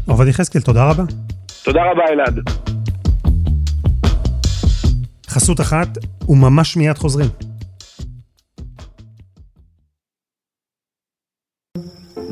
עובד 0.08 0.28
יחזקאל, 0.28 0.60
תודה 0.60 0.90
רבה. 0.90 1.02
תודה 1.64 1.82
רבה, 1.90 2.04
אלעד. 2.12 2.40
חסות 5.34 5.60
אחת, 5.60 5.88
וממש 6.28 6.76
מיד 6.76 6.96
חוזרים. 6.96 7.53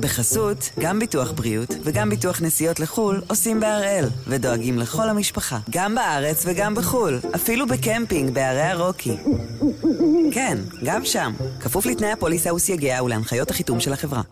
בחסות, 0.02 0.70
גם 0.80 0.98
ביטוח 0.98 1.32
בריאות 1.32 1.74
וגם 1.84 2.10
ביטוח 2.10 2.42
נסיעות 2.42 2.80
לחו"ל 2.80 3.22
עושים 3.28 3.60
בהראל, 3.60 4.04
ודואגים 4.26 4.78
לכל 4.78 5.08
המשפחה, 5.08 5.58
גם 5.70 5.94
בארץ 5.94 6.44
וגם 6.46 6.74
בחו"ל, 6.74 7.18
אפילו 7.34 7.66
בקמפינג 7.66 8.34
בערי 8.34 8.62
הרוקי. 8.62 9.16
כן, 10.32 10.58
גם 10.84 11.04
שם, 11.04 11.32
כפוף 11.60 11.86
לתנאי 11.86 12.12
הפוליסה 12.12 12.54
וסייגיה 12.54 13.02
ולהנחיות 13.02 13.50
החיתום 13.50 13.80
של 13.80 13.92
החברה. 13.92 14.22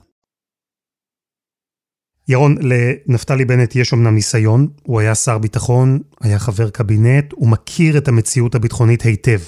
ירון, 2.29 2.57
לנפתלי 2.61 3.45
בנט 3.45 3.77
יש 3.77 3.93
אמנם 3.93 4.15
ניסיון, 4.15 4.69
הוא 4.83 5.01
היה 5.01 5.15
שר 5.15 5.39
ביטחון, 5.39 5.99
היה 6.21 6.39
חבר 6.39 6.71
קבינט, 6.71 7.33
הוא 7.33 7.49
מכיר 7.49 7.99
את 7.99 8.09
המציאות 8.09 8.55
הביטחונית 8.55 9.03
היטב. 9.03 9.41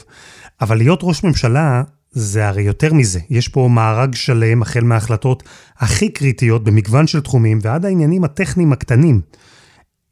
אבל 0.60 0.76
להיות 0.76 1.00
ראש 1.02 1.24
ממשלה 1.24 1.82
זה 2.12 2.48
הרי 2.48 2.62
יותר 2.62 2.94
מזה. 2.94 3.20
יש 3.30 3.48
פה 3.48 3.68
מארג 3.70 4.14
שלם, 4.14 4.62
החל 4.62 4.84
מההחלטות 4.84 5.42
הכי 5.76 6.08
קריטיות 6.08 6.64
במגוון 6.64 7.06
של 7.06 7.20
תחומים, 7.20 7.58
ועד 7.62 7.84
העניינים 7.84 8.24
הטכניים 8.24 8.72
הקטנים. 8.72 9.20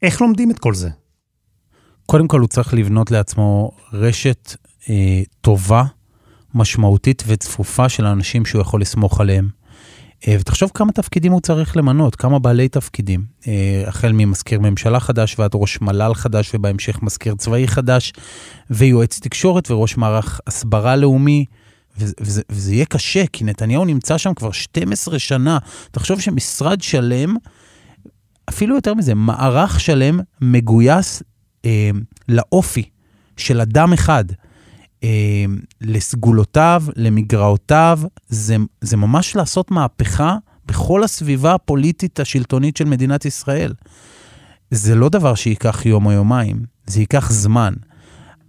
איך 0.01 0.21
לומדים 0.21 0.51
את 0.51 0.59
כל 0.59 0.73
זה? 0.73 0.89
קודם 2.05 2.27
כל 2.27 2.39
הוא 2.39 2.47
צריך 2.47 2.73
לבנות 2.73 3.11
לעצמו 3.11 3.71
רשת 3.93 4.55
אה, 4.89 5.21
טובה, 5.41 5.83
משמעותית 6.55 7.23
וצפופה 7.27 7.89
של 7.89 8.05
אנשים 8.05 8.45
שהוא 8.45 8.61
יכול 8.61 8.81
לסמוך 8.81 9.21
עליהם. 9.21 9.49
אה, 10.27 10.35
ותחשוב 10.39 10.71
כמה 10.73 10.91
תפקידים 10.91 11.31
הוא 11.31 11.41
צריך 11.41 11.77
למנות, 11.77 12.15
כמה 12.15 12.39
בעלי 12.39 12.69
תפקידים. 12.69 13.25
אה, 13.47 13.83
החל 13.87 14.11
ממזכיר 14.11 14.59
ממשלה 14.59 14.99
חדש 14.99 15.39
ועד 15.39 15.51
ראש 15.53 15.81
מל"ל 15.81 16.13
חדש 16.13 16.51
ובהמשך 16.55 17.03
מזכיר 17.03 17.35
צבאי 17.35 17.67
חדש, 17.67 18.13
ויועץ 18.69 19.19
תקשורת 19.19 19.71
וראש 19.71 19.97
מערך 19.97 20.39
הסברה 20.47 20.95
לאומי. 20.95 21.45
וזה, 22.21 22.41
וזה 22.49 22.73
יהיה 22.73 22.85
קשה, 22.85 23.27
כי 23.27 23.43
נתניהו 23.43 23.85
נמצא 23.85 24.17
שם 24.17 24.33
כבר 24.33 24.51
12 24.51 25.19
שנה. 25.19 25.57
תחשוב 25.91 26.19
שמשרד 26.19 26.81
שלם, 26.81 27.35
אפילו 28.49 28.75
יותר 28.75 28.93
מזה, 28.93 29.15
מערך 29.15 29.79
שלם 29.79 30.19
מגויס 30.41 31.23
אה, 31.65 31.89
לאופי 32.27 32.89
של 33.37 33.61
אדם 33.61 33.93
אחד. 33.93 34.25
אה, 35.03 35.45
לסגולותיו, 35.81 36.83
למגרעותיו, 36.95 37.99
זה, 38.27 38.55
זה 38.81 38.97
ממש 38.97 39.35
לעשות 39.35 39.71
מהפכה 39.71 40.37
בכל 40.65 41.03
הסביבה 41.03 41.53
הפוליטית 41.53 42.19
השלטונית 42.19 42.77
של 42.77 42.85
מדינת 42.85 43.25
ישראל. 43.25 43.73
זה 44.71 44.95
לא 44.95 45.09
דבר 45.09 45.35
שייקח 45.35 45.85
יום 45.85 46.05
או 46.05 46.11
יומיים, 46.11 46.63
זה 46.85 46.99
ייקח 46.99 47.31
זמן. 47.31 47.73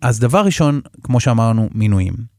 אז 0.01 0.21
דבר 0.21 0.45
ראשון, 0.45 0.81
כמו 1.03 1.21
שאמרנו, 1.21 1.69
מינויים. 1.75 2.32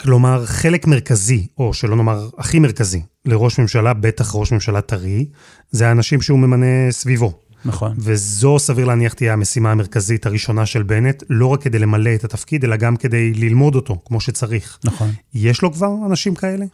כלומר, 0.00 0.46
חלק 0.46 0.86
מרכזי, 0.86 1.46
או 1.58 1.74
שלא 1.74 1.96
נאמר 1.96 2.28
הכי 2.38 2.58
מרכזי, 2.58 3.02
לראש 3.24 3.58
ממשלה, 3.58 3.94
בטח 3.94 4.34
ראש 4.34 4.52
ממשלה 4.52 4.80
טרי, 4.80 5.26
זה 5.70 5.88
האנשים 5.88 6.22
שהוא 6.22 6.38
ממנה 6.38 6.66
סביבו. 6.90 7.32
נכון. 7.64 7.94
וזו, 7.98 8.58
סביר 8.58 8.86
להניח, 8.86 9.12
תהיה 9.12 9.32
המשימה 9.32 9.72
המרכזית 9.72 10.26
הראשונה 10.26 10.66
של 10.66 10.82
בנט, 10.82 11.22
לא 11.30 11.46
רק 11.46 11.62
כדי 11.62 11.78
למלא 11.78 12.14
את 12.14 12.24
התפקיד, 12.24 12.64
אלא 12.64 12.76
גם 12.76 12.96
כדי 12.96 13.34
ללמוד 13.34 13.74
אותו 13.74 14.00
כמו 14.04 14.20
שצריך. 14.20 14.78
נכון. 14.84 15.10
יש 15.34 15.62
לו 15.62 15.72
כבר 15.72 15.90
אנשים 16.06 16.34
כאלה? 16.34 16.64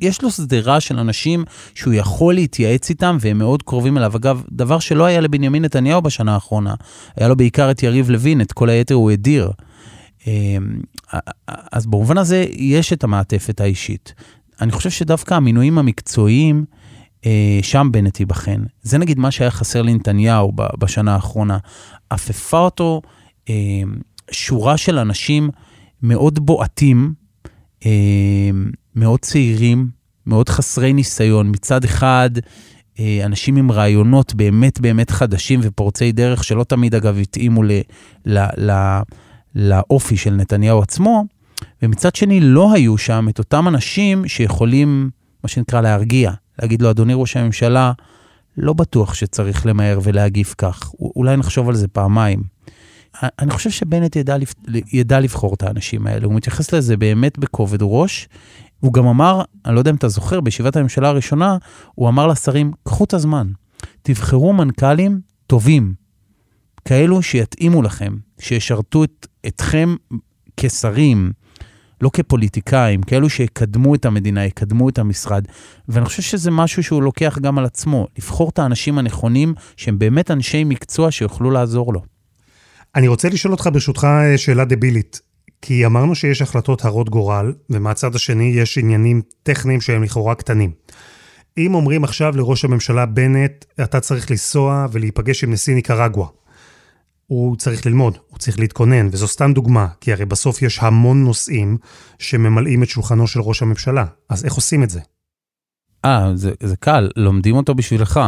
יש 0.00 0.22
לו 0.22 0.30
שדרה 0.30 0.80
של 0.80 0.98
אנשים 0.98 1.44
שהוא 1.74 1.94
יכול 1.94 2.34
להתייעץ 2.34 2.90
איתם 2.90 3.16
והם 3.20 3.38
מאוד 3.38 3.62
קרובים 3.62 3.98
אליו. 3.98 4.16
אגב, 4.16 4.42
דבר 4.52 4.78
שלא 4.78 5.04
היה 5.04 5.20
לבנימין 5.20 5.64
נתניהו 5.64 6.02
בשנה 6.02 6.34
האחרונה, 6.34 6.74
היה 7.16 7.28
לו 7.28 7.36
בעיקר 7.36 7.70
את 7.70 7.82
יריב 7.82 8.10
לוין, 8.10 8.40
את 8.40 8.52
כל 8.52 8.68
היתר 8.68 8.94
הוא 8.94 9.10
הדיר. 9.10 9.50
אז 11.72 11.86
במובן 11.86 12.18
הזה 12.18 12.46
יש 12.50 12.92
את 12.92 13.04
המעטפת 13.04 13.60
האישית. 13.60 14.14
אני 14.60 14.72
חושב 14.72 14.90
שדווקא 14.90 15.34
המינויים 15.34 15.78
המקצועיים, 15.78 16.64
אה, 17.26 17.58
שם 17.62 17.88
בנט 17.92 18.20
ייבחן. 18.20 18.62
זה 18.82 18.98
נגיד 18.98 19.18
מה 19.18 19.30
שהיה 19.30 19.50
חסר 19.50 19.82
לנתניהו 19.82 20.52
בשנה 20.78 21.14
האחרונה. 21.14 21.58
עפפה 22.10 22.58
אותו 22.58 23.02
אה, 23.48 23.54
שורה 24.30 24.76
של 24.76 24.98
אנשים 24.98 25.50
מאוד 26.02 26.46
בועטים, 26.46 27.14
אה, 27.86 28.50
מאוד 28.94 29.20
צעירים, 29.20 29.88
מאוד 30.26 30.48
חסרי 30.48 30.92
ניסיון. 30.92 31.50
מצד 31.50 31.84
אחד, 31.84 32.30
אנשים 33.24 33.56
עם 33.56 33.72
רעיונות 33.72 34.34
באמת 34.34 34.80
באמת 34.80 35.10
חדשים 35.10 35.60
ופורצי 35.62 36.12
דרך, 36.12 36.44
שלא 36.44 36.64
תמיד 36.64 36.94
אגב 36.94 37.18
התאימו 37.18 37.62
ל, 37.62 37.70
ל, 38.26 38.38
ל, 38.56 38.98
לאופי 39.54 40.16
של 40.16 40.34
נתניהו 40.34 40.82
עצמו, 40.82 41.24
ומצד 41.82 42.14
שני 42.14 42.40
לא 42.40 42.72
היו 42.72 42.98
שם 42.98 43.26
את 43.28 43.38
אותם 43.38 43.68
אנשים 43.68 44.28
שיכולים, 44.28 45.10
מה 45.44 45.48
שנקרא, 45.48 45.80
להרגיע. 45.80 46.32
להגיד 46.62 46.82
לו, 46.82 46.90
אדוני 46.90 47.12
ראש 47.16 47.36
הממשלה, 47.36 47.92
לא 48.56 48.72
בטוח 48.72 49.14
שצריך 49.14 49.66
למהר 49.66 49.98
ולהגיב 50.02 50.54
כך, 50.58 50.92
אולי 51.00 51.36
נחשוב 51.36 51.68
על 51.68 51.74
זה 51.74 51.88
פעמיים. 51.88 52.42
אני 53.22 53.50
חושב 53.50 53.70
שבנט 53.70 54.16
ידע, 54.16 54.36
ידע 54.92 55.20
לבחור 55.20 55.54
את 55.54 55.62
האנשים 55.62 56.06
האלה, 56.06 56.26
הוא 56.26 56.34
מתייחס 56.34 56.72
לזה 56.72 56.96
באמת 56.96 57.38
בכובד 57.38 57.78
ראש. 57.80 58.28
הוא 58.80 58.92
גם 58.92 59.06
אמר, 59.06 59.42
אני 59.66 59.74
לא 59.74 59.80
יודע 59.80 59.90
אם 59.90 59.96
אתה 59.96 60.08
זוכר, 60.08 60.40
בישיבת 60.40 60.76
הממשלה 60.76 61.08
הראשונה, 61.08 61.56
הוא 61.94 62.08
אמר 62.08 62.26
לשרים, 62.26 62.72
קחו 62.84 63.04
את 63.04 63.14
הזמן, 63.14 63.46
תבחרו 64.02 64.52
מנכ"לים 64.52 65.20
טובים, 65.46 65.94
כאלו 66.84 67.22
שיתאימו 67.22 67.82
לכם, 67.82 68.16
שישרתו 68.38 69.04
את, 69.04 69.26
אתכם 69.46 69.96
כשרים, 70.56 71.32
לא 72.00 72.10
כפוליטיקאים, 72.12 73.02
כאלו 73.02 73.30
שיקדמו 73.30 73.94
את 73.94 74.04
המדינה, 74.04 74.44
יקדמו 74.44 74.88
את 74.88 74.98
המשרד. 74.98 75.44
ואני 75.88 76.04
חושב 76.04 76.22
שזה 76.22 76.50
משהו 76.50 76.82
שהוא 76.82 77.02
לוקח 77.02 77.38
גם 77.38 77.58
על 77.58 77.64
עצמו, 77.64 78.06
לבחור 78.18 78.48
את 78.48 78.58
האנשים 78.58 78.98
הנכונים, 78.98 79.54
שהם 79.76 79.98
באמת 79.98 80.30
אנשי 80.30 80.64
מקצוע 80.64 81.10
שיוכלו 81.10 81.50
לעזור 81.50 81.92
לו. 81.92 82.02
אני 82.94 83.08
רוצה 83.08 83.28
לשאול 83.28 83.52
אותך 83.52 83.68
ברשותך 83.72 84.06
שאלה 84.36 84.64
דבילית. 84.64 85.20
כי 85.62 85.86
אמרנו 85.86 86.14
שיש 86.14 86.42
החלטות 86.42 86.84
הרות 86.84 87.10
גורל, 87.10 87.52
ומהצד 87.70 88.14
השני 88.14 88.44
יש 88.44 88.78
עניינים 88.78 89.22
טכניים 89.42 89.80
שהם 89.80 90.02
לכאורה 90.02 90.34
קטנים. 90.34 90.70
אם 91.58 91.74
אומרים 91.74 92.04
עכשיו 92.04 92.36
לראש 92.36 92.64
הממשלה 92.64 93.06
בנט, 93.06 93.64
אתה 93.82 94.00
צריך 94.00 94.30
לנסוע 94.30 94.86
ולהיפגש 94.92 95.44
עם 95.44 95.52
נשיא 95.52 95.74
ניקרגואה, 95.74 96.28
הוא 97.32 97.56
צריך 97.56 97.86
ללמוד, 97.86 98.18
הוא 98.28 98.38
צריך 98.38 98.58
להתכונן, 98.58 99.08
וזו 99.12 99.28
סתם 99.28 99.52
דוגמה, 99.52 99.86
כי 100.00 100.12
הרי 100.12 100.24
בסוף 100.24 100.62
יש 100.62 100.78
המון 100.78 101.24
נושאים 101.24 101.78
שממלאים 102.18 102.82
את 102.82 102.88
שולחנו 102.88 103.26
של 103.26 103.40
ראש 103.40 103.62
הממשלה. 103.62 104.04
אז 104.28 104.44
איך 104.44 104.54
עושים 104.54 104.82
את 104.82 104.90
זה? 104.90 105.00
אה, 106.04 106.32
זה, 106.34 106.52
זה 106.62 106.76
קל, 106.76 107.10
לומדים 107.16 107.56
אותו 107.56 107.74
בשבילך. 107.74 108.20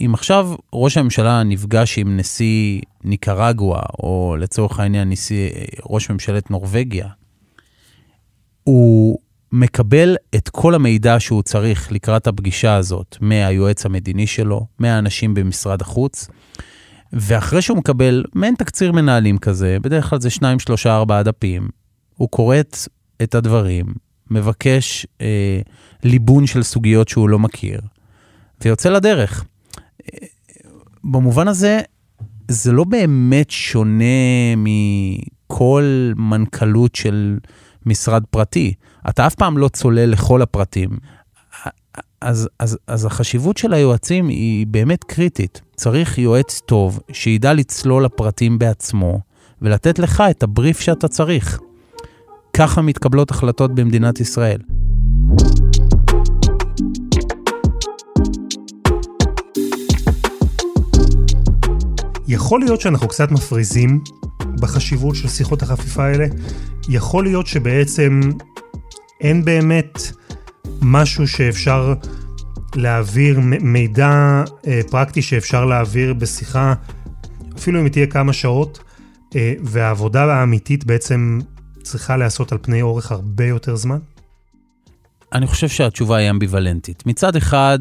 אם 0.00 0.10
עכשיו 0.14 0.54
ראש 0.72 0.96
הממשלה 0.96 1.42
נפגש 1.42 1.98
עם 1.98 2.16
נשיא 2.16 2.80
ניקרגואה, 3.04 3.82
או 3.98 4.36
לצורך 4.38 4.80
העניין 4.80 5.10
נשיא, 5.10 5.50
ראש 5.90 6.10
ממשלת 6.10 6.50
נורבגיה, 6.50 7.08
הוא 8.64 9.18
מקבל 9.52 10.16
את 10.34 10.48
כל 10.48 10.74
המידע 10.74 11.20
שהוא 11.20 11.42
צריך 11.42 11.92
לקראת 11.92 12.26
הפגישה 12.26 12.74
הזאת 12.74 13.16
מהיועץ 13.20 13.86
המדיני 13.86 14.26
שלו, 14.26 14.66
מהאנשים 14.78 15.34
במשרד 15.34 15.80
החוץ, 15.80 16.28
ואחרי 17.12 17.62
שהוא 17.62 17.78
מקבל 17.78 18.24
מעין 18.34 18.54
תקציר 18.54 18.92
מנהלים 18.92 19.38
כזה, 19.38 19.76
בדרך 19.82 20.10
כלל 20.10 20.20
זה 20.20 20.30
שניים, 20.30 20.58
שלושה, 20.58 20.96
ארבעה 20.96 21.22
דפים, 21.22 21.68
הוא 22.16 22.28
קורא 22.28 22.60
את, 22.60 22.76
את 23.22 23.34
הדברים, 23.34 23.86
מבקש 24.30 25.06
אה, 25.20 25.60
ליבון 26.04 26.46
של 26.46 26.62
סוגיות 26.62 27.08
שהוא 27.08 27.28
לא 27.28 27.38
מכיר, 27.38 27.80
ויוצא 28.64 28.90
לדרך. 28.90 29.44
אה, 30.02 30.26
במובן 31.04 31.48
הזה, 31.48 31.80
זה 32.48 32.72
לא 32.72 32.84
באמת 32.84 33.50
שונה 33.50 34.04
מכל 34.56 36.12
מנכ"לות 36.16 36.94
של 36.94 37.38
משרד 37.86 38.24
פרטי. 38.30 38.74
אתה 39.08 39.26
אף 39.26 39.34
פעם 39.34 39.58
לא 39.58 39.68
צולל 39.68 40.10
לכל 40.10 40.42
הפרטים. 40.42 40.90
אז, 42.20 42.48
אז, 42.58 42.78
אז 42.86 43.04
החשיבות 43.04 43.56
של 43.56 43.72
היועצים 43.72 44.28
היא 44.28 44.66
באמת 44.66 45.04
קריטית. 45.04 45.60
צריך 45.76 46.18
יועץ 46.18 46.60
טוב 46.66 47.00
שידע 47.12 47.52
לצלול 47.54 48.04
לפרטים 48.04 48.58
בעצמו 48.58 49.20
ולתת 49.62 49.98
לך 49.98 50.22
את 50.30 50.42
הבריף 50.42 50.80
שאתה 50.80 51.08
צריך. 51.08 51.60
ככה 52.52 52.82
מתקבלות 52.82 53.30
החלטות 53.30 53.74
במדינת 53.74 54.20
ישראל. 54.20 54.60
יכול 62.28 62.60
להיות 62.60 62.80
שאנחנו 62.80 63.08
קצת 63.08 63.30
מפריזים 63.30 64.00
בחשיבות 64.60 65.14
של 65.14 65.28
שיחות 65.28 65.62
החפיפה 65.62 66.04
האלה. 66.04 66.26
יכול 66.88 67.24
להיות 67.24 67.46
שבעצם 67.46 68.20
אין 69.20 69.44
באמת 69.44 69.98
משהו 70.82 71.28
שאפשר 71.28 71.94
להעביר, 72.74 73.40
מידע 73.60 74.42
אה, 74.66 74.80
פרקטי 74.90 75.22
שאפשר 75.22 75.64
להעביר 75.64 76.14
בשיחה, 76.14 76.74
אפילו 77.56 77.80
אם 77.80 77.84
היא 77.84 77.92
תהיה 77.92 78.06
כמה 78.06 78.32
שעות, 78.32 78.78
אה, 79.36 79.52
והעבודה 79.62 80.24
האמיתית 80.24 80.84
בעצם 80.84 81.38
צריכה 81.82 82.16
להיעשות 82.16 82.52
על 82.52 82.58
פני 82.62 82.82
אורך 82.82 83.12
הרבה 83.12 83.44
יותר 83.44 83.76
זמן? 83.76 83.98
אני 85.32 85.46
חושב 85.46 85.68
שהתשובה 85.68 86.16
היא 86.16 86.30
אמביוולנטית. 86.30 87.06
מצד 87.06 87.36
אחד, 87.36 87.78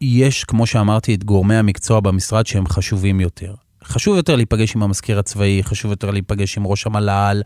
יש, 0.00 0.44
כמו 0.44 0.66
שאמרתי, 0.66 1.14
את 1.14 1.24
גורמי 1.24 1.56
המקצוע 1.56 2.00
במשרד 2.00 2.46
שהם 2.46 2.66
חשובים 2.66 3.20
יותר. 3.20 3.54
חשוב 3.84 4.16
יותר 4.16 4.36
להיפגש 4.36 4.76
עם 4.76 4.82
המזכיר 4.82 5.18
הצבאי, 5.18 5.62
חשוב 5.62 5.90
יותר 5.90 6.10
להיפגש 6.10 6.58
עם 6.58 6.66
ראש 6.66 6.86
המל"ל, 6.86 7.42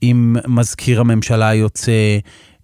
עם 0.00 0.36
מזכיר 0.48 1.00
הממשלה 1.00 1.48
היוצא, 1.48 2.18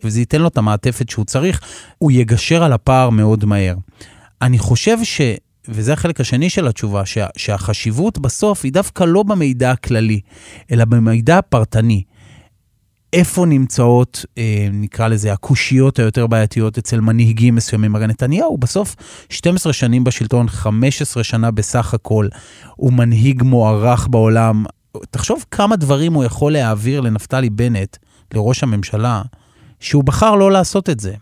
וזה 0.07 0.21
ייתן 0.21 0.41
לו 0.41 0.49
את 0.49 0.59
המעטפת 0.59 1.09
שהוא 1.09 1.25
צריך, 1.25 1.61
הוא 1.99 2.13
יגשר 2.13 2.63
על 2.63 2.73
הפער 2.73 3.11
מאוד 3.11 3.45
מהר. 3.45 3.75
אני 4.43 4.59
חושב 4.59 4.97
ש... 5.03 5.21
וזה 5.69 5.93
החלק 5.93 6.21
השני 6.21 6.51
של 6.51 6.69
התשובה, 6.69 7.07
שה, 7.07 7.27
שהחשיבות 7.37 8.19
בסוף 8.19 8.65
היא 8.65 8.73
דווקא 8.73 9.05
לא 9.05 9.23
במידע 9.23 9.71
הכללי, 9.71 10.21
אלא 10.71 10.85
במידע 10.85 11.39
הפרטני. 11.39 12.03
איפה 13.13 13.47
נמצאות, 13.47 14.25
אה, 14.39 14.69
נקרא 14.73 15.09
לזה, 15.09 15.33
הקושיות 15.33 15.99
היותר 15.99 16.27
בעייתיות 16.27 16.79
אצל 16.79 17.01
מנהיגים 17.01 17.55
מסוימים. 17.55 17.97
הרי 17.97 18.07
נתניהו 18.07 18.59
בסוף 18.59 18.97
12 19.29 19.73
שנים 19.73 20.05
בשלטון, 20.05 20.49
15 20.49 21.25
שנה 21.25 21.51
בסך 21.51 21.95
הכל, 21.95 22.29
הוא 22.77 22.93
מנהיג 22.93 23.43
מוערך 23.43 24.09
בעולם. 24.11 24.65
תחשוב 25.11 25.45
כמה 25.51 25.77
דברים 25.77 26.13
הוא 26.13 26.25
יכול 26.25 26.53
להעביר 26.53 27.01
לנפתלי 27.01 27.51
בנט, 27.51 27.97
לראש 28.35 28.63
הממשלה, 28.63 29.23
שהוא 29.81 30.05
בחר 30.05 30.35
לא 30.35 30.53
לעשות 30.53 30.91
את 30.91 31.01
זה, 31.01 31.15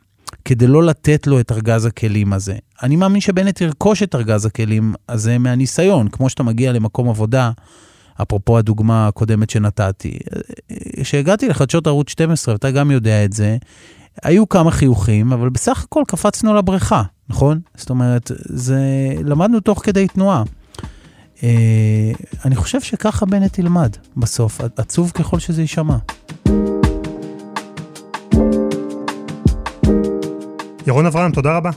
כדי 0.45 0.67
לא 0.67 0.83
לתת 0.83 1.27
לו 1.27 1.41
את 1.41 1.53
ארגז 1.53 1.87
הכלים 1.87 2.33
הזה. 2.33 2.57
אני 2.83 2.97
מאמין 2.97 3.21
שבנט 3.21 3.61
ירכוש 3.61 4.03
את 4.03 4.15
ארגז 4.15 4.47
הכלים 4.47 4.95
הזה 5.09 5.39
מהניסיון, 5.39 6.09
כמו 6.09 6.29
שאתה 6.29 6.43
מגיע 6.43 6.73
למקום 6.73 7.09
עבודה, 7.09 7.51
אפרופו 8.23 8.59
הדוגמה 8.59 9.09
הקודמת 9.09 9.51
שנתתי. 9.51 10.19
כשהגעתי 11.01 11.49
לחדשות 11.49 11.87
ערוץ 11.87 12.11
12, 12.11 12.55
ואתה 12.55 12.71
גם 12.71 12.91
יודע 12.91 13.25
את 13.25 13.33
זה, 13.33 13.57
היו 14.23 14.49
כמה 14.49 14.71
חיוכים, 14.71 15.33
אבל 15.33 15.49
בסך 15.49 15.85
הכל 15.85 16.03
קפצנו 16.09 16.55
לבריכה, 16.55 17.03
נכון? 17.29 17.61
זאת 17.77 17.91
אומרת, 17.91 18.31
זה... 18.45 18.81
למדנו 19.25 19.61
תוך 19.61 19.81
כדי 19.85 20.09
תנועה. 20.09 20.43
אה, 21.43 22.13
אני 22.45 22.57
חושב 22.57 22.81
שככה 22.81 23.27
בנט 23.27 23.59
ילמד 23.59 23.97
בסוף, 24.17 24.61
עצוב 24.77 25.11
ככל 25.11 25.39
שזה 25.39 25.61
יישמע. 25.61 25.97
ירון 30.87 31.07
אברהם, 31.07 31.33
תודה 31.33 31.57
רבה. 31.57 31.71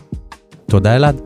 תודה 0.65 0.95
אלעד. 0.95 1.21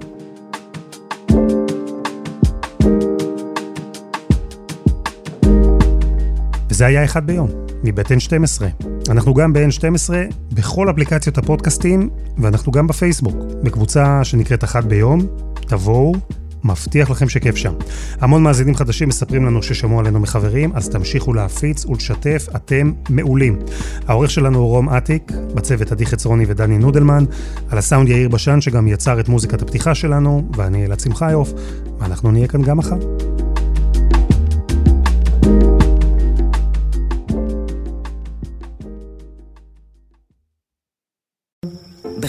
זה 6.70 6.86
היה 6.86 7.04
אחד 7.04 7.28
ביום, 7.28 7.48
מבית 7.84 8.08
N12. 8.08 8.64
אנחנו 9.10 9.34
גם 9.34 9.54
ב-N12 9.54 10.10
בכל 10.54 10.90
אפליקציות 10.90 11.38
הפודקאסטים, 11.38 12.10
ואנחנו 12.38 12.72
גם 12.72 12.88
בפייסבוק, 12.88 13.36
בקבוצה 13.64 14.24
שנקראת 14.24 14.64
אחת 14.64 14.84
ביום. 14.84 15.22
תבואו, 15.54 16.14
מבטיח 16.64 17.10
לכם 17.10 17.30
שכיף 17.30 17.56
שם. 17.56 17.74
המון 18.20 18.44
מאזינים 18.44 18.76
חדשים 18.76 19.10
מספרים 19.10 19.46
לנו 19.46 19.64
ששמעו 19.64 20.00
עלינו 20.00 20.20
מחברים, 20.20 20.72
אז 20.74 20.90
תמשיכו 20.90 21.34
להפיץ 21.34 21.86
ולשתף, 21.86 22.48
אתם 22.56 22.92
מעולים. 23.10 23.60
העורך 24.08 24.32
שלנו 24.32 24.60
הוא 24.60 24.68
רום 24.68 24.90
אטיק, 24.90 25.32
בצוות 25.54 25.92
עדי 25.92 26.06
חצרוני 26.06 26.46
ודני 26.48 26.78
נודלמן, 26.78 27.26
על 27.70 27.78
הסאונד 27.78 28.10
יאיר 28.10 28.30
בשן 28.30 28.62
שגם 28.62 28.88
יצר 28.88 29.20
את 29.20 29.30
מוזיקת 29.30 29.62
הפתיחה 29.62 29.96
שלנו, 29.96 30.50
ואני 30.56 30.86
אלעד 30.86 31.00
שמחיוף, 31.00 31.54
ואנחנו 32.00 32.32
נהיה 32.32 32.48
כאן 32.48 32.62
גם 32.62 32.78
מחר. 32.78 32.98